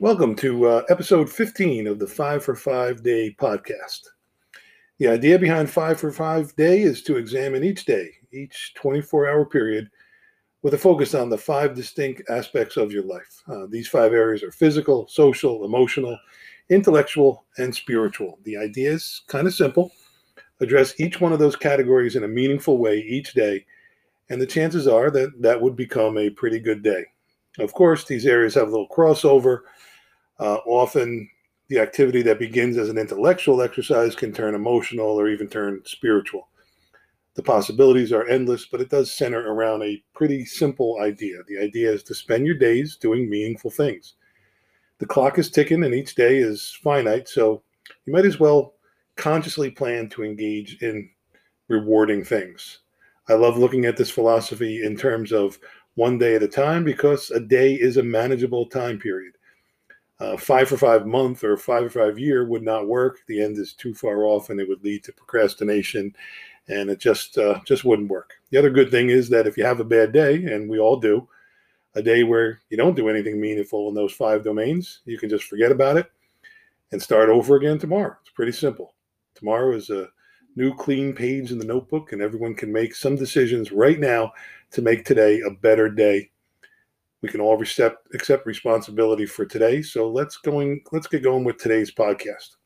[0.00, 4.00] Welcome to uh, episode 15 of the Five for Five Day podcast.
[4.96, 9.44] The idea behind Five for Five Day is to examine each day, each 24 hour
[9.44, 9.90] period,
[10.62, 13.42] with a focus on the five distinct aspects of your life.
[13.46, 16.18] Uh, these five areas are physical, social, emotional,
[16.70, 18.38] intellectual, and spiritual.
[18.44, 19.92] The idea is kind of simple
[20.62, 23.66] address each one of those categories in a meaningful way each day,
[24.30, 27.04] and the chances are that that would become a pretty good day.
[27.58, 29.60] Of course, these areas have a little crossover
[30.40, 31.28] uh, often,
[31.68, 36.48] the activity that begins as an intellectual exercise can turn emotional or even turn spiritual.
[37.34, 41.36] The possibilities are endless, but it does center around a pretty simple idea.
[41.46, 44.14] The idea is to spend your days doing meaningful things.
[44.98, 47.62] The clock is ticking and each day is finite, so
[48.06, 48.74] you might as well
[49.16, 51.08] consciously plan to engage in
[51.68, 52.80] rewarding things.
[53.28, 55.58] I love looking at this philosophy in terms of
[55.94, 59.34] one day at a time because a day is a manageable time period
[60.20, 63.20] uh, five for five month or five for five year would not work.
[63.26, 66.14] The end is too far off, and it would lead to procrastination,
[66.68, 68.34] and it just uh, just wouldn't work.
[68.50, 70.98] The other good thing is that if you have a bad day, and we all
[70.98, 71.26] do,
[71.94, 75.44] a day where you don't do anything meaningful in those five domains, you can just
[75.44, 76.10] forget about it
[76.92, 78.16] and start over again tomorrow.
[78.20, 78.94] It's pretty simple.
[79.34, 80.08] Tomorrow is a
[80.56, 84.32] new clean page in the notebook, and everyone can make some decisions right now
[84.72, 86.30] to make today a better day
[87.22, 89.82] we can all accept responsibility for today.
[89.82, 92.56] So let's going let's get going with today's podcast.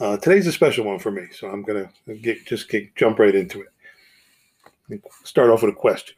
[0.00, 3.34] Uh, today's a special one for me, so I'm gonna get just get, jump right
[3.34, 5.02] into it.
[5.24, 6.16] Start off with a question.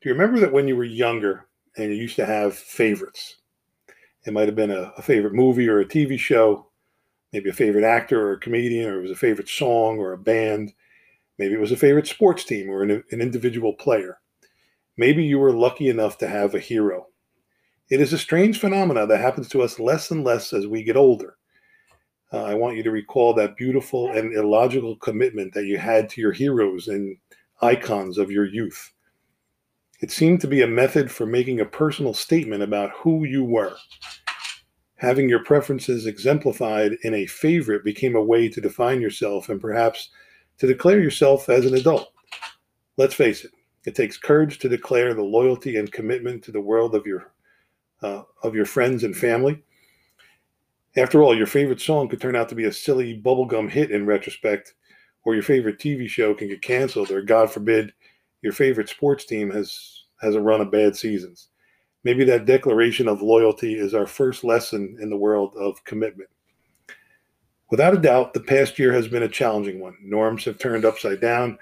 [0.00, 3.36] Do you remember that when you were younger and you used to have favorites?
[4.24, 6.68] It might have been a, a favorite movie or a TV show,
[7.32, 10.18] maybe a favorite actor or a comedian, or it was a favorite song or a
[10.18, 10.72] band.
[11.38, 14.18] Maybe it was a favorite sports team or an, an individual player.
[14.96, 17.06] Maybe you were lucky enough to have a hero.
[17.90, 20.96] It is a strange phenomenon that happens to us less and less as we get
[20.96, 21.36] older.
[22.32, 26.20] Uh, I want you to recall that beautiful and illogical commitment that you had to
[26.20, 27.16] your heroes and
[27.62, 28.92] icons of your youth.
[30.00, 33.76] It seemed to be a method for making a personal statement about who you were.
[34.96, 40.10] Having your preferences exemplified in a favorite became a way to define yourself and perhaps
[40.58, 42.08] to declare yourself as an adult.
[42.96, 43.52] Let's face it,
[43.86, 47.32] it takes courage to declare the loyalty and commitment to the world of your
[48.02, 49.62] uh, of your friends and family.
[50.96, 54.04] After all, your favorite song could turn out to be a silly bubblegum hit in
[54.04, 54.74] retrospect,
[55.24, 57.92] or your favorite TV show can get canceled, or God forbid,
[58.42, 61.48] your favorite sports team has has a run of bad seasons.
[62.02, 66.30] Maybe that declaration of loyalty is our first lesson in the world of commitment.
[67.70, 69.96] Without a doubt, the past year has been a challenging one.
[70.02, 71.58] Norms have turned upside down,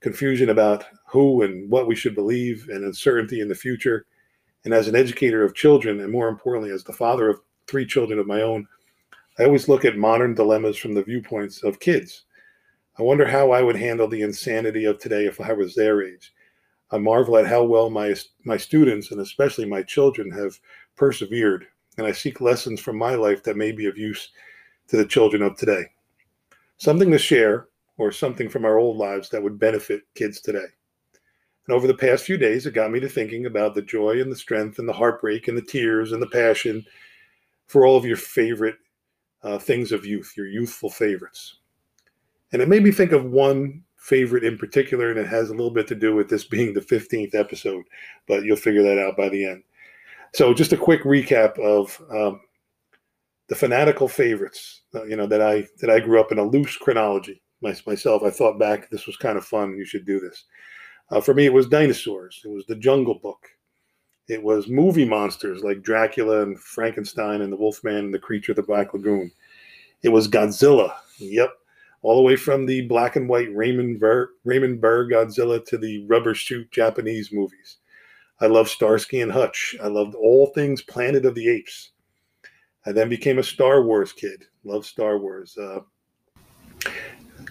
[0.00, 4.06] confusion about who and what we should believe, and uncertainty in the future.
[4.64, 8.18] And as an educator of children, and more importantly, as the father of three children
[8.18, 8.66] of my own,
[9.38, 12.24] I always look at modern dilemmas from the viewpoints of kids.
[12.98, 16.34] I wonder how I would handle the insanity of today if I was their age.
[16.90, 20.58] I marvel at how well my my students and especially my children have
[20.96, 21.66] persevered,
[21.96, 24.30] and I seek lessons from my life that may be of use
[24.88, 25.84] to the children of today.
[26.76, 27.68] Something to share
[28.00, 30.64] or something from our old lives that would benefit kids today.
[31.66, 34.32] And over the past few days, it got me to thinking about the joy and
[34.32, 36.84] the strength and the heartbreak and the tears and the passion
[37.66, 38.76] for all of your favorite
[39.42, 41.58] uh, things of youth, your youthful favorites.
[42.52, 45.70] And it made me think of one favorite in particular, and it has a little
[45.70, 47.84] bit to do with this being the 15th episode,
[48.26, 49.62] but you'll figure that out by the end.
[50.32, 52.40] So, just a quick recap of um,
[53.48, 56.76] the fanatical favorites, uh, you know, that I that I grew up in a loose
[56.76, 59.76] chronology my, myself, I thought back, this was kind of fun.
[59.76, 60.44] You should do this.
[61.10, 62.40] Uh, for me, it was dinosaurs.
[62.44, 63.48] It was the Jungle Book.
[64.28, 68.56] It was movie monsters like Dracula and Frankenstein and the Wolfman and the Creature of
[68.56, 69.30] the Black Lagoon.
[70.02, 70.94] It was Godzilla.
[71.18, 71.50] Yep,
[72.02, 76.06] all the way from the black and white Raymond Burr, Raymond Burr Godzilla to the
[76.06, 77.78] rubber shoot Japanese movies.
[78.40, 79.76] I loved Starsky and Hutch.
[79.82, 81.90] I loved all things Planet of the Apes.
[82.86, 84.44] I then became a Star Wars kid.
[84.64, 85.58] Loved Star Wars.
[85.58, 85.80] Uh,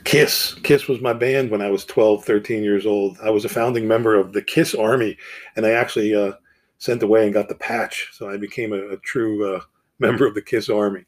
[0.03, 0.55] Kiss.
[0.63, 3.17] Kiss was my band when I was 12, 13 years old.
[3.23, 5.17] I was a founding member of the Kiss Army,
[5.55, 6.33] and I actually uh,
[6.77, 8.09] sent away and got the patch.
[8.13, 9.61] So I became a, a true uh,
[9.99, 11.05] member of the Kiss Army.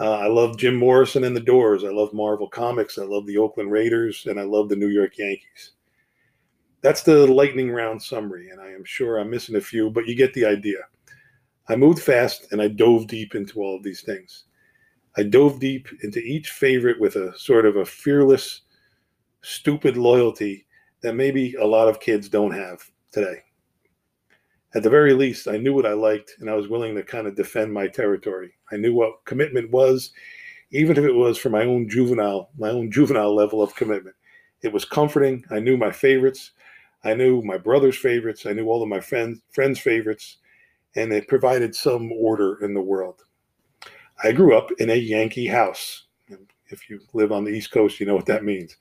[0.00, 1.84] Uh, I love Jim Morrison and the Doors.
[1.84, 2.98] I love Marvel Comics.
[2.98, 5.72] I love the Oakland Raiders, and I love the New York Yankees.
[6.80, 10.14] That's the lightning round summary, and I am sure I'm missing a few, but you
[10.14, 10.78] get the idea.
[11.68, 14.44] I moved fast and I dove deep into all of these things.
[15.18, 18.60] I dove deep into each favorite with a sort of a fearless,
[19.42, 20.64] stupid loyalty
[21.02, 23.38] that maybe a lot of kids don't have today.
[24.76, 27.26] At the very least, I knew what I liked and I was willing to kind
[27.26, 28.52] of defend my territory.
[28.70, 30.12] I knew what commitment was,
[30.70, 34.14] even if it was for my own juvenile, my own juvenile level of commitment.
[34.62, 35.44] It was comforting.
[35.50, 36.52] I knew my favorites.
[37.02, 38.46] I knew my brother's favorites.
[38.46, 40.36] I knew all of my friends friends' favorites,
[40.94, 43.24] and it provided some order in the world.
[44.22, 46.04] I grew up in a Yankee house.
[46.70, 48.76] If you live on the East Coast, you know what that means.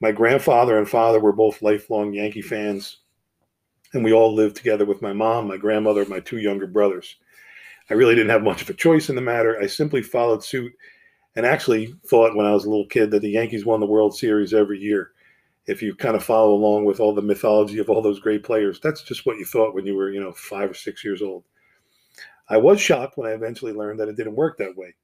[0.00, 2.98] My grandfather and father were both lifelong Yankee fans,
[3.92, 7.16] and we all lived together with my mom, my grandmother, my two younger brothers.
[7.90, 9.58] I really didn't have much of a choice in the matter.
[9.60, 10.72] I simply followed suit
[11.36, 14.16] and actually thought when I was a little kid that the Yankees won the World
[14.16, 15.12] Series every year
[15.66, 18.80] if you kind of follow along with all the mythology of all those great players.
[18.80, 21.44] That's just what you thought when you were, you know, five or six years old.
[22.48, 24.94] I was shocked when I eventually learned that it didn't work that way.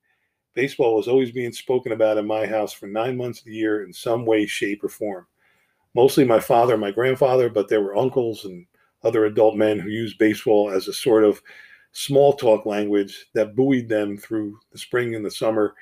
[0.55, 3.85] Baseball was always being spoken about in my house for nine months of the year
[3.85, 5.27] in some way, shape, or form.
[5.95, 8.67] Mostly my father and my grandfather, but there were uncles and
[9.03, 11.43] other adult men who used baseball as a sort of
[11.93, 15.75] small talk language that buoyed them through the spring and the summer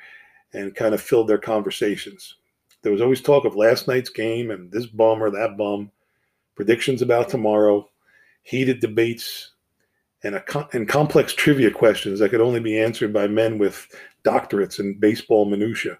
[0.52, 2.36] and kind of filled their conversations.
[2.82, 5.90] There was always talk of last night's game and this bum or that bum,
[6.54, 7.88] predictions about tomorrow,
[8.42, 9.51] heated debates,
[10.24, 13.88] and, a, and complex trivia questions that could only be answered by men with
[14.24, 15.98] doctorates in baseball minutia.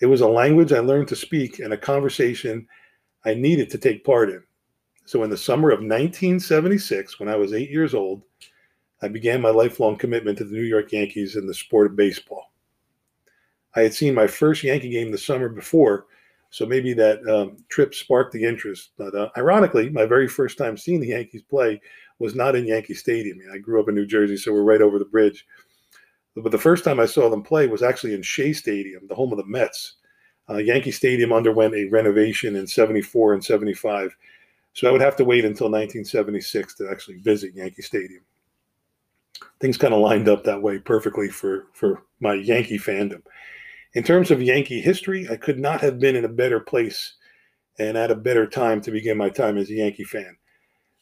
[0.00, 2.66] It was a language I learned to speak and a conversation
[3.24, 4.42] I needed to take part in.
[5.06, 8.22] So, in the summer of 1976, when I was eight years old,
[9.02, 12.52] I began my lifelong commitment to the New York Yankees and the sport of baseball.
[13.76, 16.06] I had seen my first Yankee game the summer before,
[16.50, 18.92] so maybe that um, trip sparked the interest.
[18.96, 21.80] But uh, ironically, my very first time seeing the Yankees play
[22.18, 23.38] was not in Yankee Stadium.
[23.52, 25.46] I grew up in New Jersey, so we're right over the bridge.
[26.36, 29.32] But the first time I saw them play was actually in Shea Stadium, the home
[29.32, 29.96] of the Mets.
[30.48, 34.14] Uh, Yankee Stadium underwent a renovation in 74 and 75.
[34.74, 38.22] So I would have to wait until 1976 to actually visit Yankee Stadium.
[39.60, 43.22] Things kind of lined up that way perfectly for, for my Yankee fandom.
[43.94, 47.14] In terms of Yankee history, I could not have been in a better place
[47.78, 50.36] and at a better time to begin my time as a Yankee fan.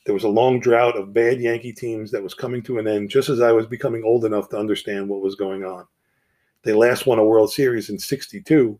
[0.04, 3.08] There was a long drought of bad Yankee teams that was coming to an end
[3.08, 5.87] just as I was becoming old enough to understand what was going on.
[6.62, 8.78] They last won a World Series in 62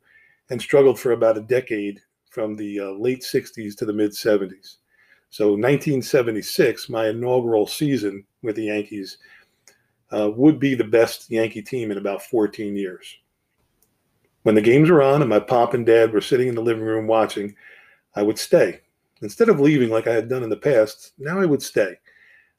[0.51, 4.77] and struggled for about a decade from the uh, late 60s to the mid 70s.
[5.31, 9.17] So 1976, my inaugural season with the Yankees,
[10.13, 13.17] uh, would be the best Yankee team in about 14 years.
[14.43, 16.85] When the games were on and my pop and dad were sitting in the living
[16.85, 17.57] room watching,
[18.15, 18.82] I would stay.
[19.23, 21.97] Instead of leaving like I had done in the past, now I would stay.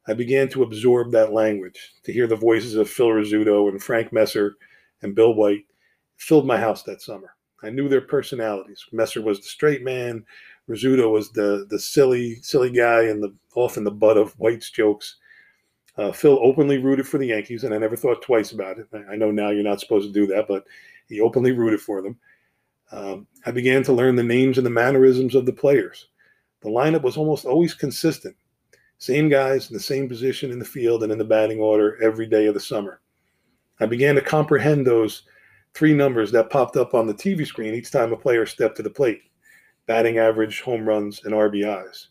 [0.08, 4.12] I began to absorb that language, to hear the voices of Phil Rizzuto and Frank
[4.12, 4.56] Messer
[5.02, 5.66] and Bill White
[6.18, 7.36] filled my house that summer.
[7.64, 8.86] I knew their personalities.
[8.92, 10.26] Messer was the straight man.
[10.70, 15.18] Rizzuto was the the silly silly guy and the often the butt of White's jokes.
[15.98, 18.88] Uh, Phil openly rooted for the Yankees, and I never thought twice about it.
[19.10, 20.66] I know now you're not supposed to do that, but
[21.08, 22.18] he openly rooted for them.
[22.92, 26.08] Um, I began to learn the names and the mannerisms of the players.
[26.64, 28.36] The lineup was almost always consistent.
[28.98, 32.26] Same guys in the same position in the field and in the batting order every
[32.26, 33.02] day of the summer.
[33.80, 35.24] I began to comprehend those
[35.74, 38.84] three numbers that popped up on the TV screen each time a player stepped to
[38.84, 39.22] the plate
[39.86, 42.08] batting average, home runs, and RBIs.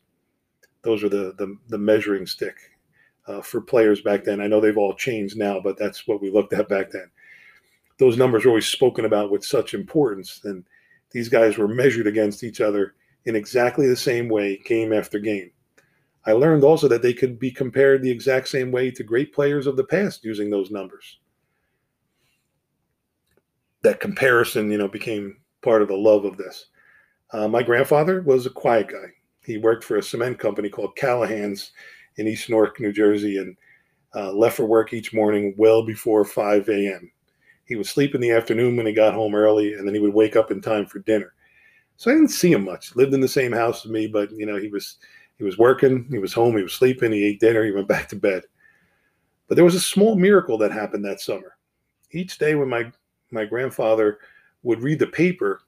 [0.82, 2.54] Those are the, the, the measuring stick
[3.26, 4.42] uh, for players back then.
[4.42, 7.10] I know they've all changed now, but that's what we looked at back then
[8.02, 10.40] those numbers were always spoken about with such importance.
[10.44, 10.64] And
[11.12, 12.94] these guys were measured against each other
[13.24, 15.50] in exactly the same way, game after game.
[16.24, 19.66] I learned also that they could be compared the exact same way to great players
[19.66, 21.18] of the past using those numbers.
[23.82, 26.66] That comparison, you know, became part of the love of this.
[27.32, 29.06] Uh, my grandfather was a quiet guy.
[29.44, 31.72] He worked for a cement company called Callahan's
[32.16, 33.56] in East Newark, New Jersey, and
[34.14, 37.10] uh, left for work each morning well before 5 a.m.
[37.64, 40.14] He would sleep in the afternoon when he got home early, and then he would
[40.14, 41.32] wake up in time for dinner.
[42.02, 42.96] So I didn't see him much.
[42.96, 44.96] Lived in the same house as me, but you know he was
[45.38, 48.08] he was working, he was home, he was sleeping, he ate dinner, he went back
[48.08, 48.42] to bed.
[49.46, 51.56] But there was a small miracle that happened that summer.
[52.10, 52.90] Each day when my
[53.30, 54.18] my grandfather
[54.64, 55.60] would read the paper,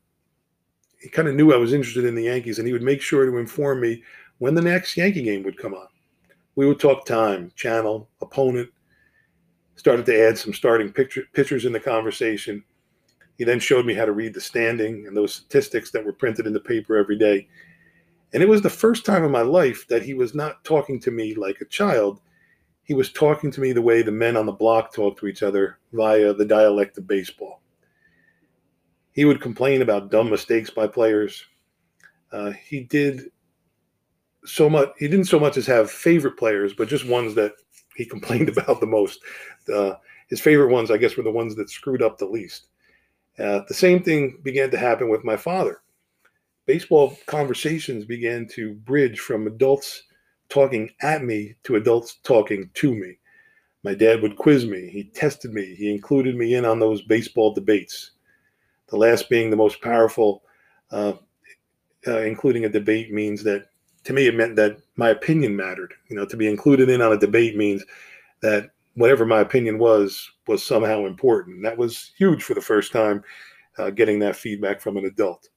[0.98, 3.26] he kind of knew I was interested in the Yankees, and he would make sure
[3.26, 4.02] to inform me
[4.38, 5.86] when the next Yankee game would come on.
[6.56, 8.70] We would talk time, channel, opponent,
[9.76, 12.64] started to add some starting pitcher, pitchers in the conversation.
[13.36, 16.46] He then showed me how to read the standing and those statistics that were printed
[16.46, 17.48] in the paper every day.
[18.32, 21.10] And it was the first time in my life that he was not talking to
[21.10, 22.20] me like a child.
[22.82, 25.42] He was talking to me the way the men on the block talk to each
[25.42, 27.60] other via the dialect of baseball.
[29.12, 31.44] He would complain about dumb mistakes by players.
[32.32, 33.30] Uh, he did
[34.44, 34.90] so much.
[34.98, 37.52] He didn't so much as have favorite players, but just ones that
[37.96, 39.20] he complained about the most.
[39.72, 39.94] Uh,
[40.28, 42.66] his favorite ones, I guess, were the ones that screwed up the least.
[43.38, 45.80] Uh, the same thing began to happen with my father.
[46.66, 50.04] Baseball conversations began to bridge from adults
[50.48, 53.18] talking at me to adults talking to me.
[53.82, 57.52] My dad would quiz me, he tested me, he included me in on those baseball
[57.52, 58.12] debates.
[58.88, 60.42] The last being the most powerful,
[60.90, 61.14] uh,
[62.06, 63.66] uh, including a debate means that
[64.04, 65.92] to me it meant that my opinion mattered.
[66.08, 67.84] You know, to be included in on a debate means
[68.40, 71.62] that whatever my opinion was was somehow important.
[71.62, 73.22] That was huge for the first time,
[73.78, 75.48] uh, getting that feedback from an adult.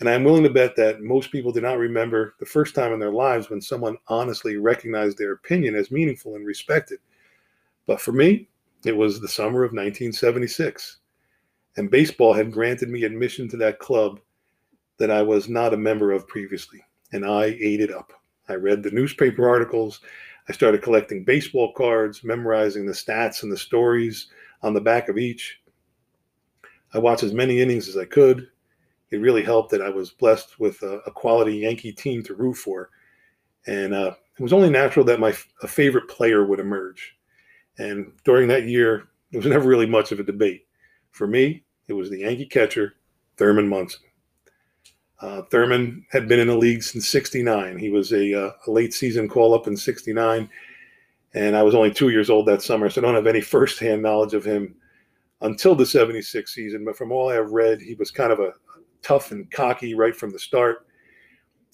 [0.00, 3.00] And I'm willing to bet that most people do not remember the first time in
[3.00, 7.00] their lives when someone honestly recognized their opinion as meaningful and respected.
[7.86, 8.48] But for me,
[8.84, 10.98] it was the summer of 1976.
[11.76, 14.20] And baseball had granted me admission to that club
[14.98, 16.84] that I was not a member of previously.
[17.12, 18.12] And I ate it up.
[18.48, 20.00] I read the newspaper articles.
[20.48, 24.28] I started collecting baseball cards, memorizing the stats and the stories
[24.62, 25.60] on the back of each.
[26.94, 28.48] I watched as many innings as I could
[29.10, 32.54] it really helped that I was blessed with a, a quality Yankee team to root
[32.54, 32.90] for.
[33.66, 37.16] And uh, it was only natural that my favorite player would emerge.
[37.78, 40.66] And during that year, there was never really much of a debate.
[41.10, 42.94] For me, it was the Yankee catcher,
[43.36, 44.00] Thurman Munson.
[45.20, 47.76] Uh, Thurman had been in the league since 69.
[47.78, 50.48] He was a, uh, a late season call up in 69.
[51.34, 54.02] And I was only two years old that summer, so I don't have any firsthand
[54.02, 54.74] knowledge of him
[55.40, 56.84] until the 76 season.
[56.84, 58.52] But from all I've read, he was kind of a,
[59.02, 60.86] tough and cocky right from the start.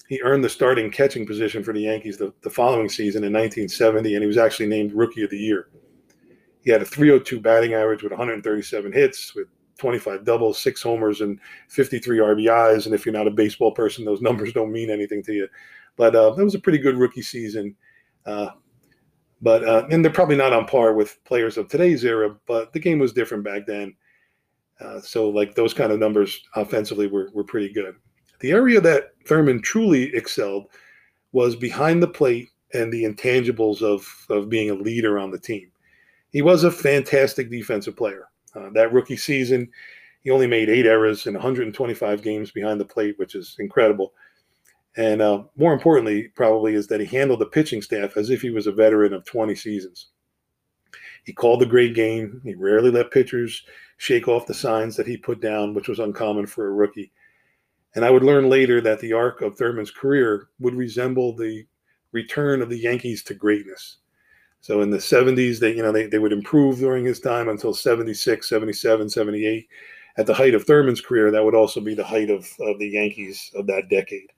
[0.07, 4.13] He earned the starting catching position for the Yankees the, the following season in 1970,
[4.13, 5.69] and he was actually named Rookie of the Year.
[6.63, 11.39] He had a 302 batting average with 137 hits, with 25 doubles, six homers, and
[11.69, 12.85] 53 RBIs.
[12.85, 15.47] And if you're not a baseball person, those numbers don't mean anything to you.
[15.97, 17.75] But uh, that was a pretty good rookie season.
[18.25, 18.49] Uh,
[19.41, 22.79] but uh, and they're probably not on par with players of today's era, but the
[22.79, 23.95] game was different back then.
[24.79, 27.95] Uh, so like those kind of numbers offensively were, were pretty good.
[28.39, 30.67] The area that Thurman truly excelled
[31.31, 35.71] was behind the plate and the intangibles of, of being a leader on the team.
[36.31, 38.27] He was a fantastic defensive player.
[38.55, 39.69] Uh, that rookie season,
[40.21, 44.13] he only made eight errors in 125 games behind the plate, which is incredible.
[44.97, 48.49] And uh, more importantly, probably, is that he handled the pitching staff as if he
[48.49, 50.07] was a veteran of 20 seasons.
[51.25, 52.41] He called the great game.
[52.43, 53.63] He rarely let pitchers
[53.97, 57.11] shake off the signs that he put down, which was uncommon for a rookie.
[57.95, 61.65] And I would learn later that the arc of Thurman's career would resemble the
[62.11, 63.97] return of the Yankees to greatness.
[64.65, 67.71] So in the 70s, they, you know, they, they would improve during his time until
[67.71, 69.69] 76, 77, 78.
[70.17, 72.87] At the height of Thurman's career, that would also be the height of, of the
[72.87, 74.31] Yankees of that decade.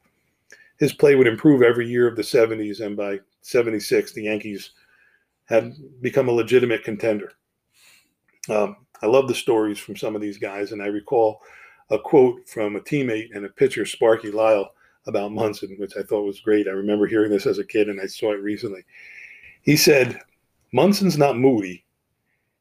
[0.79, 4.72] His play would improve every year of the 70s, and by 76, the Yankees
[5.46, 7.31] had become a legitimate contender.
[8.50, 11.39] Um, I love the stories from some of these guys, and I recall
[11.89, 14.72] a quote from a teammate and a pitcher, Sparky Lyle,
[15.05, 16.67] about Munson, which I thought was great.
[16.67, 18.84] I remember hearing this as a kid, and I saw it recently.
[19.62, 20.22] He said,
[20.74, 21.86] Munson's not moody.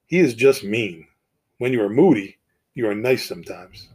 [0.07, 1.07] He is just mean.
[1.59, 2.38] When you are moody,
[2.75, 3.88] you are nice sometimes.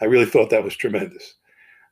[0.00, 1.34] I really thought that was tremendous.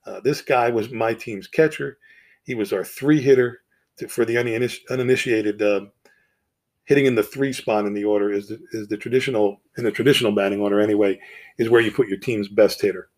[0.06, 1.98] Uh, this guy was my team's catcher.
[2.44, 3.60] He was our three hitter
[3.98, 4.38] to, for the
[4.90, 5.86] uninitiated uh,
[6.84, 9.90] hitting in the three spot in the order is the, is the traditional in the
[9.90, 11.20] traditional batting order anyway
[11.58, 13.10] is where you put your team's best hitter.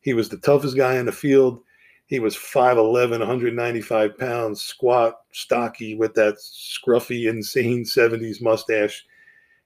[0.00, 1.62] He was the toughest guy in the field.
[2.06, 9.04] He was 5'11, 195 pounds, squat, stocky, with that scruffy, insane 70s mustache.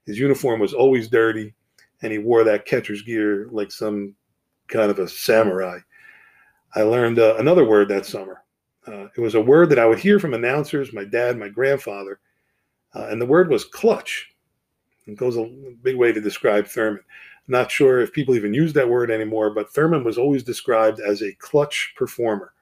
[0.05, 1.53] His uniform was always dirty,
[2.01, 4.15] and he wore that catcher's gear like some
[4.67, 5.77] kind of a samurai.
[6.73, 8.43] I learned uh, another word that summer.
[8.87, 12.19] Uh, it was a word that I would hear from announcers, my dad, my grandfather,
[12.95, 14.31] uh, and the word was clutch.
[15.05, 15.45] It goes a
[15.83, 17.03] big way to describe Thurman.
[17.47, 21.21] Not sure if people even use that word anymore, but Thurman was always described as
[21.21, 22.53] a clutch performer.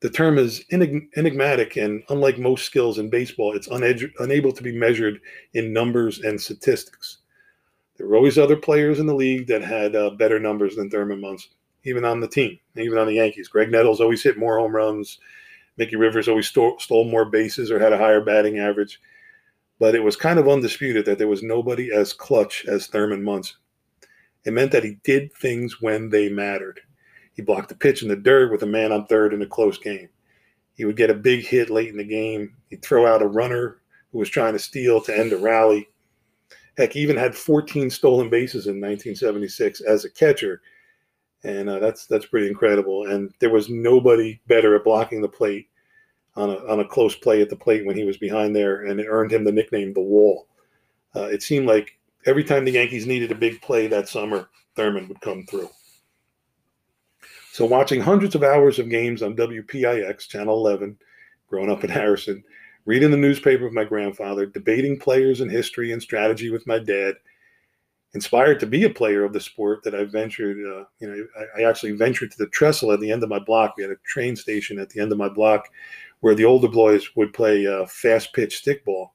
[0.00, 5.20] The term is enigmatic, and unlike most skills in baseball, it's unable to be measured
[5.54, 7.18] in numbers and statistics.
[7.96, 11.20] There were always other players in the league that had uh, better numbers than Thurman
[11.20, 11.52] Munson,
[11.84, 13.48] even on the team, even on the Yankees.
[13.48, 15.20] Graig Nettles always hit more home runs.
[15.76, 19.00] Mickey Rivers always stole, stole more bases or had a higher batting average.
[19.78, 23.56] But it was kind of undisputed that there was nobody as clutch as Thurman Munson.
[24.44, 26.80] It meant that he did things when they mattered.
[27.32, 29.78] He blocked a pitch in the dirt with a man on third in a close
[29.78, 30.08] game.
[30.74, 32.54] He would get a big hit late in the game.
[32.70, 33.78] He'd throw out a runner
[34.12, 35.88] who was trying to steal to end a rally.
[36.76, 40.60] Heck, he even had 14 stolen bases in 1976 as a catcher.
[41.44, 43.06] and uh, that's that's pretty incredible.
[43.06, 45.68] And there was nobody better at blocking the plate
[46.36, 49.00] on a on a close play at the plate when he was behind there, and
[49.00, 50.46] it earned him the nickname the Wall.
[51.14, 55.08] Uh, it seemed like every time the Yankees needed a big play that summer, Thurman
[55.08, 55.70] would come through.
[57.52, 60.98] So, watching hundreds of hours of games on WPIX, Channel 11,
[61.48, 62.42] growing up in Harrison,
[62.84, 67.14] reading the newspaper with my grandfather, debating players and history and strategy with my dad,
[68.14, 71.62] inspired to be a player of the sport that I ventured, uh, you know, I,
[71.62, 73.74] I, actually ventured to the trestle at the end of my block.
[73.76, 75.68] We had a train station at the end of my block
[76.20, 79.10] where the older boys would play uh, fast pitch stickball.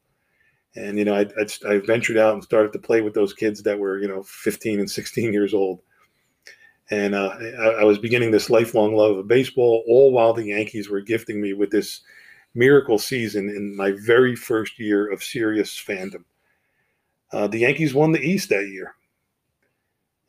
[0.75, 3.63] And, you know, I, I, I, ventured out and started to play with those kids
[3.63, 5.81] that were, you know, 15 and 16 years old.
[6.91, 10.89] And uh, I, I was beginning this lifelong love of baseball, all while the Yankees
[10.89, 12.01] were gifting me with this
[12.53, 16.23] miracle season in my very first year of serious fandom.
[17.31, 18.95] Uh, the Yankees won the East that year.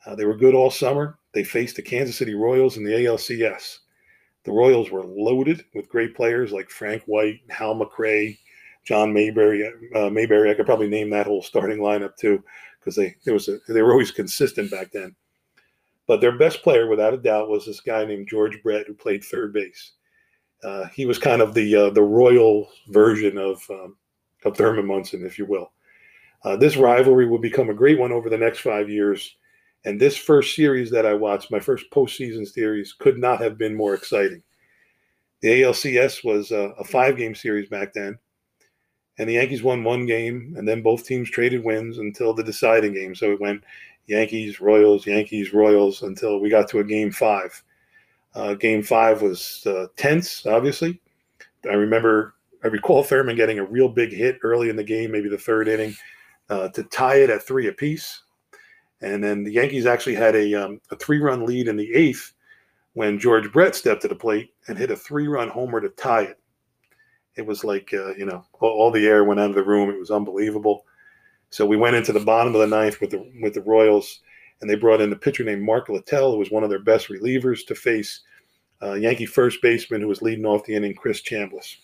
[0.06, 1.18] Uh, they were good all summer.
[1.32, 3.78] They faced the Kansas City Royals in the ALCS.
[4.44, 8.38] The Royals were loaded with great players like Frank White, Hal McRae,
[8.84, 9.70] John Mayberry.
[9.94, 12.42] Uh, Mayberry, I could probably name that whole starting lineup too,
[12.78, 15.14] because they there was a, they were always consistent back then.
[16.06, 19.22] But their best player, without a doubt, was this guy named George Brett, who played
[19.22, 19.92] third base.
[20.64, 23.96] Uh, he was kind of the uh, the royal version of um,
[24.44, 25.72] of Thurman Munson, if you will.
[26.42, 29.36] Uh, this rivalry will become a great one over the next five years.
[29.84, 33.74] And this first series that I watched, my first postseason series, could not have been
[33.74, 34.42] more exciting.
[35.40, 38.18] The ALCS was a, a five game series back then.
[39.18, 42.94] And the Yankees won one game, and then both teams traded wins until the deciding
[42.94, 43.14] game.
[43.14, 43.62] So it went
[44.06, 47.62] Yankees, Royals, Yankees, Royals until we got to a game five.
[48.34, 51.00] Uh, game five was uh, tense, obviously.
[51.70, 55.28] I remember, I recall Thurman getting a real big hit early in the game, maybe
[55.28, 55.94] the third inning
[56.50, 58.22] uh, to tie it at three apiece.
[59.00, 62.34] And then the Yankees actually had a, um, a three run lead in the eighth
[62.92, 66.22] when George Brett stepped to the plate and hit a three run homer to tie
[66.22, 66.38] it.
[67.36, 69.88] It was like, uh, you know, all, all, the air went out of the room.
[69.88, 70.84] It was unbelievable.
[71.50, 74.20] So we went into the bottom of the ninth with the, with the Royals,
[74.60, 77.08] and they brought in a pitcher named Mark Littell, who was one of their best
[77.08, 78.20] relievers, to face
[78.82, 81.76] uh, Yankee first baseman who was leading off the inning, Chris Chambliss.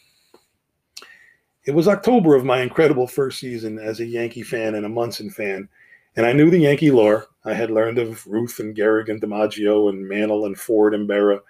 [1.67, 5.31] It was October of my incredible first season as a Yankee fan and a Munson
[5.31, 5.69] fan,
[6.15, 7.27] and I knew the Yankee lore.
[7.45, 11.41] I had learned of Ruth and Gehrig and DiMaggio and Mantle and Ford and Berra,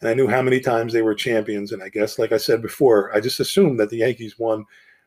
[0.00, 1.70] and I knew how many times they were champions.
[1.70, 4.64] And I guess, like I said before, I just assumed that the Yankees won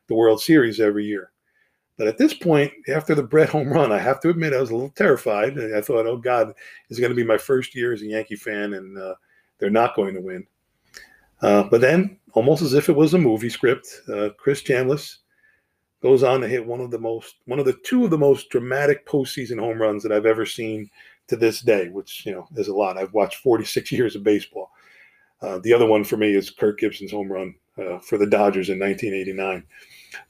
[0.08, 1.32] the World Series every year.
[1.98, 4.70] But at this point, after the Brett home run, I have to admit I was
[4.70, 5.60] a little terrified.
[5.60, 6.54] I thought, oh God,
[6.90, 9.16] it's going to be my first year as a Yankee fan, and uh,
[9.60, 10.48] they're not going to win.
[11.42, 15.18] Uh, but then, almost as if it was a movie script, uh, Chris Chambliss
[16.02, 18.50] goes on to hit one of the most, one of the two of the most
[18.50, 20.90] dramatic postseason home runs that I've ever seen
[21.28, 22.98] to this day, which you know is a lot.
[22.98, 24.72] I've watched 46 years of baseball.
[25.42, 28.70] Uh, the other one for me is Kirk Gibson's home run uh, for the Dodgers
[28.70, 29.64] in 1989.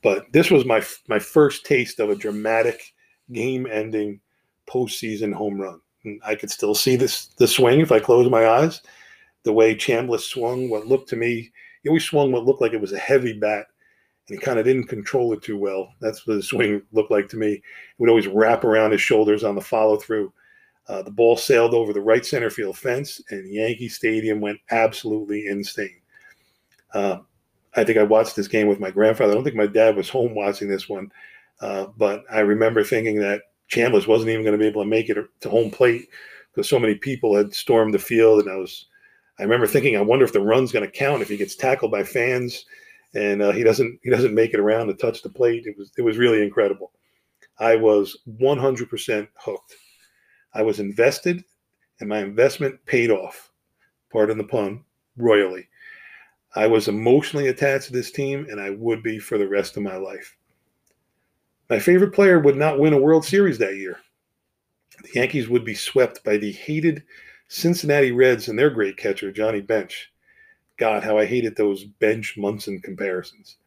[0.02, 2.94] But this was my my first taste of a dramatic,
[3.32, 4.20] game-ending
[4.68, 5.80] postseason home run.
[6.04, 8.82] And I could still see this the swing if I close my eyes
[9.46, 11.52] the way Chambliss swung what looked to me,
[11.84, 13.68] he always swung what looked like it was a heavy bat,
[14.28, 15.94] and he kind of didn't control it too well.
[16.02, 17.54] That's what the swing looked like to me.
[17.54, 17.62] It
[18.00, 20.34] would always wrap around his shoulders on the follow through.
[20.88, 25.48] Uh, the ball sailed over the right center field fence, and Yankee Stadium went absolutely
[25.48, 26.02] insane.
[26.94, 27.20] Uh,
[27.76, 29.32] I think I watched this game with my grandfather.
[29.32, 31.12] I don't think my dad was home watching this one,
[31.62, 35.10] uh, but I remember thinking that Chambliss wasn't even going to be able to make
[35.10, 36.08] it to home plate
[36.52, 38.88] because so many people had stormed the field, and I was
[39.40, 41.92] I remember thinking, I wonder if the run's going to count if he gets tackled
[41.92, 42.66] by fans
[43.16, 45.66] and uh, he doesn't he doesn't make it around to touch the plate.
[45.66, 46.92] It was it was really incredible.
[47.58, 49.76] I was 100% hooked.
[50.54, 51.44] I was invested,
[52.00, 53.52] and my investment paid off.
[54.12, 54.84] Pardon the pun,
[55.16, 55.70] royally.
[56.54, 59.84] I was emotionally attached to this team, and I would be for the rest of
[59.84, 60.36] my life.
[61.70, 64.00] My favorite player would not win a World Series that year.
[65.02, 67.04] The Yankees would be swept by the hated
[67.48, 70.12] Cincinnati Reds and their great catcher, Johnny Bench.
[70.78, 73.58] God, how I hated those Bench Munson comparisons.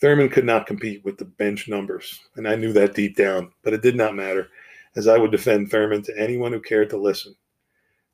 [0.00, 3.72] Thurman could not compete with the bench numbers, and I knew that deep down, but
[3.72, 4.48] it did not matter,
[4.94, 7.34] as I would defend Thurman to anyone who cared to listen.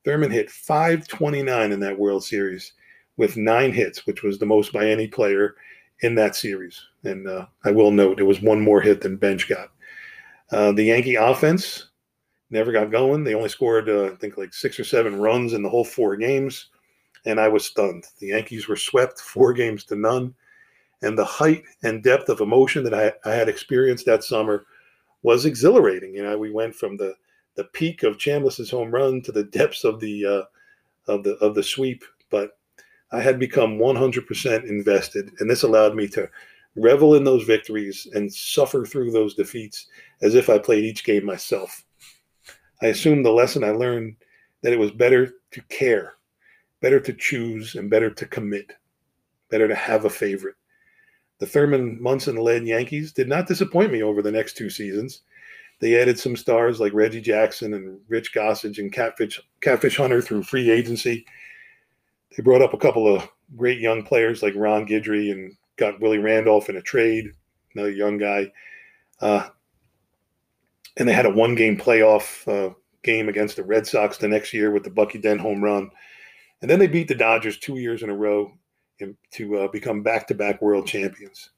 [0.05, 2.73] Thurman hit 529 in that World Series
[3.17, 5.57] with nine hits, which was the most by any player
[6.01, 6.83] in that series.
[7.05, 9.71] And uh, I will note it was one more hit than Bench got.
[10.51, 11.91] Uh, the Yankee offense
[12.55, 13.25] never got going.
[13.25, 16.17] They only scored, uh, I think, like six or seven runs in the whole four
[16.17, 16.69] games,
[17.27, 18.07] and I was stunned.
[18.21, 20.35] The Yankees were swept four games to none,
[21.03, 24.65] and the height and depth of emotion that I, I had experienced that summer
[25.23, 26.15] was exhilarating.
[26.15, 27.15] You know, we went from the
[27.57, 31.55] the peak of Chambliss's home run to the depths of the uh, of the of
[31.55, 32.57] the sweep, but
[33.13, 36.29] I had become 100% invested, and this allowed me to
[36.77, 39.87] revel in those victories and suffer through those defeats
[40.23, 41.84] as if I played each game myself.
[42.83, 44.17] I assumed the lesson I learned
[44.63, 46.15] that it was better to care,
[46.81, 48.73] better to choose, and better to commit,
[49.51, 50.57] better to have a favorite.
[51.39, 55.23] The Thurman Munson led Yankees did not disappoint me over the next two seasons.
[55.81, 60.45] They added some stars like Reggie Jackson and Rich Gossage and Catfish, Catfish Hunter through
[60.45, 61.27] free agency.
[62.37, 66.19] They brought up a couple of great young players like Ron Guidry and got Willie
[66.19, 67.33] Randolph in a trade,
[67.75, 68.53] another young guy.
[69.21, 69.49] Uh,
[70.97, 74.53] and they had a one game playoff uh, game against the Red Sox the next
[74.53, 75.91] year with the Bucky Dent home run.
[76.63, 78.53] And then they beat the Dodgers two years in a row
[78.99, 81.51] in, to uh, become back to back world champions.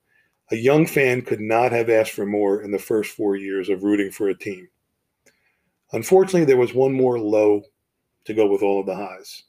[0.51, 3.83] A young fan could not have asked for more in the first four years of
[3.83, 4.68] rooting for a team.
[5.92, 7.62] Unfortunately, there was one more low
[8.25, 9.44] to go with all of the highs.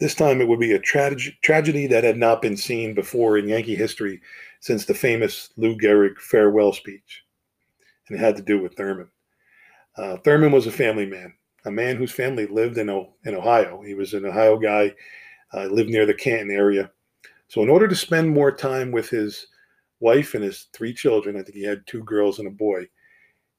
[0.00, 3.48] This time it would be a tra- tragedy that had not been seen before in
[3.48, 4.20] Yankee history
[4.60, 7.23] since the famous Lou Gehrig farewell speech.
[8.08, 9.08] And it had to do with Thurman.
[9.96, 11.32] Uh, Thurman was a family man,
[11.64, 13.82] a man whose family lived in, o- in Ohio.
[13.82, 14.94] He was an Ohio guy,
[15.54, 16.90] uh, lived near the Canton area.
[17.48, 19.46] So, in order to spend more time with his
[20.00, 22.88] wife and his three children, I think he had two girls and a boy,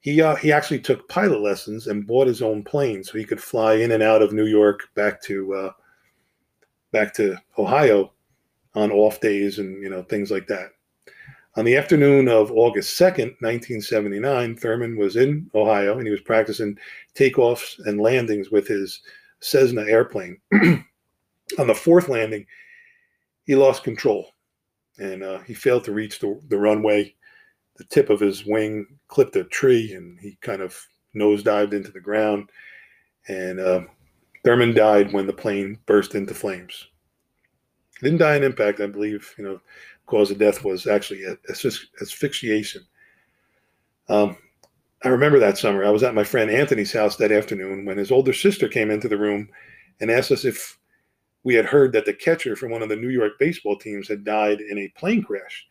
[0.01, 3.41] he, uh, he actually took pilot lessons and bought his own plane so he could
[3.41, 5.71] fly in and out of New York back to uh,
[6.91, 8.13] back to Ohio
[8.75, 10.69] on off days and you know things like that.
[11.57, 16.77] On the afternoon of August 2nd, 1979, Thurman was in Ohio and he was practicing
[17.13, 19.01] takeoffs and landings with his
[19.39, 20.37] Cessna airplane.
[20.53, 22.45] on the fourth landing,
[23.45, 24.31] he lost control
[24.97, 27.15] and uh, he failed to reach the, the runway.
[27.77, 30.77] The tip of his wing clipped a tree and he kind of
[31.15, 32.49] nosedived into the ground.
[33.29, 33.81] And uh,
[34.43, 36.87] Thurman died when the plane burst into flames.
[38.01, 39.33] He didn't die in impact, I believe.
[39.37, 39.61] You know,
[40.05, 41.23] cause of death was actually
[42.01, 42.83] asphyxiation.
[44.09, 44.37] Um,
[45.03, 45.83] I remember that summer.
[45.83, 49.07] I was at my friend Anthony's house that afternoon when his older sister came into
[49.07, 49.49] the room
[49.99, 50.77] and asked us if
[51.43, 54.23] we had heard that the catcher from one of the New York baseball teams had
[54.23, 55.65] died in a plane crash.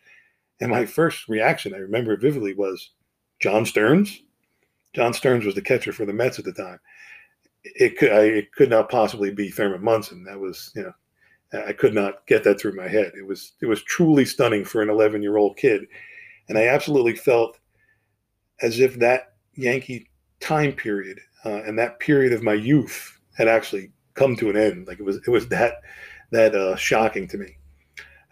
[0.61, 2.91] And my first reaction, I remember vividly, was
[3.41, 4.23] John Stearns.
[4.95, 6.79] John Stearns was the catcher for the Mets at the time
[7.65, 10.25] it could I, it could not possibly be Thurman Munson.
[10.25, 10.93] That was you know
[11.53, 13.13] I could not get that through my head.
[13.17, 15.87] It was it was truly stunning for an 11 year old kid,
[16.49, 17.59] and I absolutely felt
[18.63, 20.09] as if that Yankee
[20.41, 24.87] time period uh, and that period of my youth had actually come to an end.
[24.87, 25.75] Like it was it was that
[26.31, 27.57] that uh, shocking to me.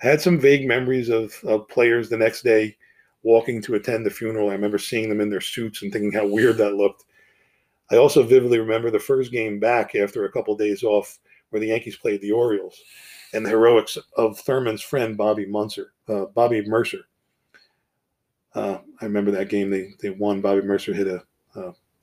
[0.03, 2.77] I had some vague memories of, of players the next day
[3.23, 4.51] walking to attend the funeral.
[4.51, 7.05] I remember seeing them in their suits and thinking how weird that looked.
[7.93, 11.19] I also vividly remember the first game back after a couple of days off
[11.53, 12.81] where the Yankees played the Orioles
[13.33, 17.03] and the heroics of Thurman's friend Bobby Munzer, uh, Bobby Murcer.
[18.55, 19.71] Uh, I remember that game.
[19.71, 20.41] They they won.
[20.41, 21.23] Bobby Murcer hit a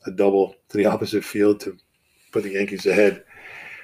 [0.05, 1.77] a double to the opposite field to
[2.31, 3.23] put the Yankees ahead.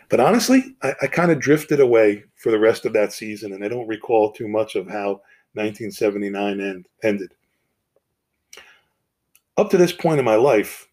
[0.10, 3.63] But honestly, I, I kind of drifted away for the rest of that season, and
[3.63, 5.21] I don't recall too much of how
[5.54, 7.34] 1979 end, ended.
[9.58, 10.88] Up to this point in my life,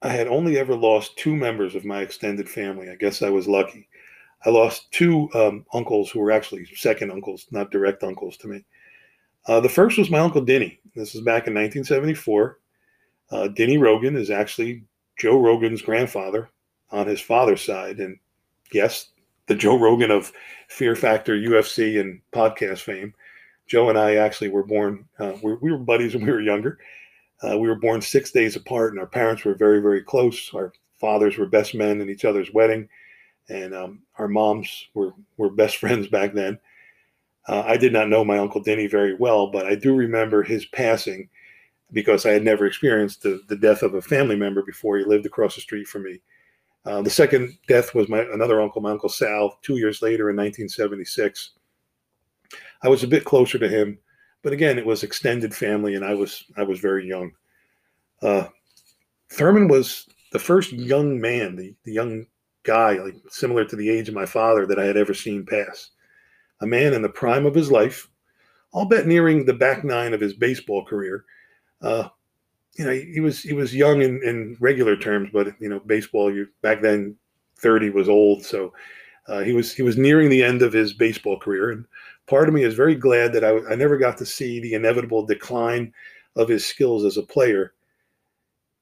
[0.00, 2.88] I had only ever lost two members of my extended family.
[2.88, 3.88] I guess I was lucky.
[4.44, 8.64] I lost two um, uncles who were actually second uncles, not direct uncles to me.
[9.46, 10.80] Uh, the first was my uncle Denny.
[10.94, 12.58] This was back in 1974.
[13.30, 14.84] Uh, Denny Rogan is actually
[15.18, 16.50] Joe Rogan's grandfather
[16.90, 17.98] on his father's side.
[17.98, 18.18] And
[18.72, 19.08] yes,
[19.46, 20.32] the Joe Rogan of
[20.68, 23.14] Fear Factor, UFC, and podcast fame.
[23.66, 26.78] Joe and I actually were born, uh, we, we were buddies when we were younger.
[27.42, 30.50] Uh, we were born six days apart, and our parents were very, very close.
[30.54, 32.88] Our fathers were best men in each other's wedding,
[33.48, 36.58] and um, our moms were were best friends back then.
[37.46, 40.64] Uh, I did not know my uncle Denny very well, but I do remember his
[40.66, 41.28] passing
[41.92, 44.96] because I had never experienced the, the death of a family member before.
[44.96, 46.20] He lived across the street from me.
[46.86, 50.36] Uh, the second death was my another uncle, my uncle Sal, two years later in
[50.36, 51.50] 1976.
[52.82, 53.98] I was a bit closer to him,
[54.42, 57.32] but again, it was extended family, and I was I was very young.
[58.22, 58.48] Uh,
[59.30, 62.26] Thurman was the first young man, the, the young
[62.64, 65.90] guy, like similar to the age of my father, that I had ever seen pass.
[66.60, 68.08] A man in the prime of his life,
[68.74, 71.24] I'll bet nearing the back nine of his baseball career.
[71.80, 72.08] Uh,
[72.76, 76.34] you know, he, was he was young in, in regular terms, but you know, baseball
[76.34, 77.16] you back then,
[77.56, 78.72] thirty was old, so
[79.28, 81.84] uh, he was he was nearing the end of his baseball career, and
[82.26, 85.24] part of me is very glad that I, I never got to see the inevitable
[85.24, 85.92] decline
[86.36, 87.74] of his skills as a player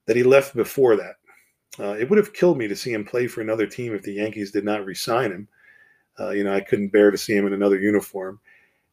[0.06, 1.16] that he left before that.
[1.78, 4.12] Uh, it would have killed me to see him play for another team if the
[4.12, 5.48] Yankees did not re-sign him.
[6.20, 8.38] Uh, you know, I couldn't bear to see him in another uniform,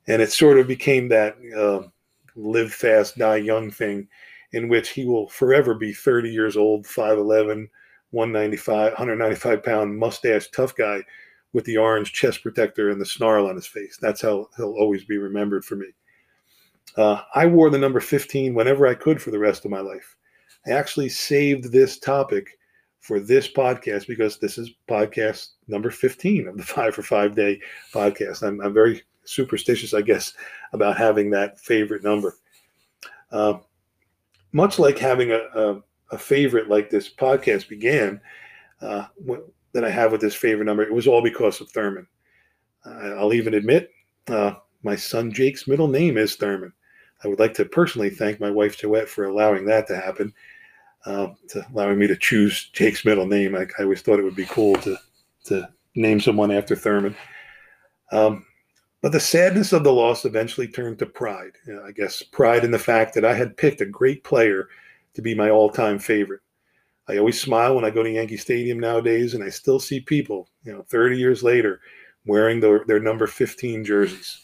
[0.07, 1.87] and it sort of became that uh,
[2.35, 4.07] live fast, die young thing,
[4.53, 7.67] in which he will forever be 30 years old, 5'11",
[8.11, 11.03] 195, 195 pound mustache tough guy
[11.51, 13.97] with the orange chest protector and the snarl on his face.
[13.99, 15.87] That's how he'll always be remembered for me.
[16.95, 20.15] Uh, I wore the number 15 whenever I could for the rest of my life.
[20.65, 22.58] I actually saved this topic
[22.99, 27.59] for this podcast because this is podcast number 15 of the five for five day
[27.93, 28.43] podcast.
[28.43, 30.33] I'm, I'm very superstitious, I guess,
[30.73, 32.35] about having that favorite number.
[33.31, 33.55] Uh,
[34.51, 35.81] much like having a, a,
[36.11, 38.19] a, favorite like this podcast began,
[38.81, 39.05] uh,
[39.73, 42.07] that I have with this favorite number, it was all because of Thurman.
[42.85, 43.91] Uh, I'll even admit
[44.27, 46.73] uh, my son Jake's middle name is Thurman.
[47.23, 50.33] I would like to personally thank my wife Joette for allowing that to happen,
[51.05, 53.55] uh, to allowing me to choose Jake's middle name.
[53.55, 54.97] I, I, always thought it would be cool to
[55.45, 57.15] to name someone after Thurman.
[58.11, 58.45] Um,
[59.01, 61.53] but the sadness of the loss eventually turned to pride.
[61.65, 64.67] You know, I guess pride in the fact that I had picked a great player
[65.13, 66.41] to be my all-time favorite.
[67.07, 70.47] I always smile when I go to Yankee Stadium nowadays, and I still see people,
[70.63, 71.79] you know, 30 years later,
[72.25, 74.39] wearing their, their number 15 jerseys.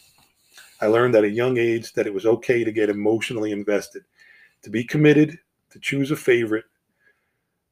[0.80, 4.04] I learned at a young age that it was okay to get emotionally invested,
[4.62, 5.38] to be committed,
[5.70, 6.64] to choose a favorite,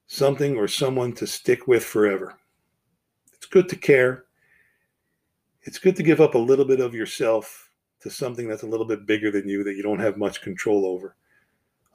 [0.07, 2.37] something or someone to stick with forever.
[3.33, 4.25] It's good to care.
[5.63, 8.87] It's good to give up a little bit of yourself to something that's a little
[8.87, 11.17] bit bigger than you that you don't have much control over.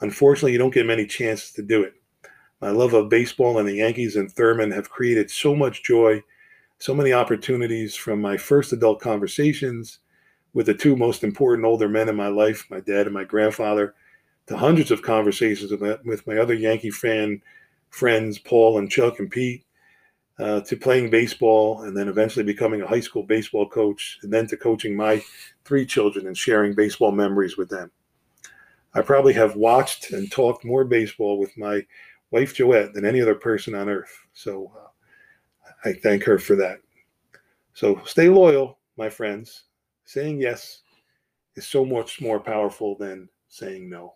[0.02, 1.94] Unfortunately, you don't get many chances to do it.
[2.62, 6.24] My love of baseball and the Yankees and Thurman have created so much joy,
[6.78, 10.00] so many opportunities from my first adult conversations
[10.54, 13.94] with the two most important older men in my life, my dad and my grandfather,
[14.50, 15.72] to hundreds of conversations
[16.04, 17.40] with my other Yankee fan
[17.92, 19.64] friends, Paul and Chuck and Pete,
[20.40, 24.48] uh, to playing baseball and then eventually becoming a high school baseball coach, and then
[24.48, 25.22] to coaching my
[25.66, 27.92] three children and sharing baseball memories with them.
[28.96, 31.86] I probably have watched and talked more baseball with my
[32.32, 34.18] wife Joette than any other person on earth.
[34.34, 34.88] So uh,
[35.88, 36.80] I thank her for that.
[37.76, 39.66] So stay loyal, my friends
[40.06, 40.82] saying yes
[41.56, 44.16] is so much more powerful than saying no.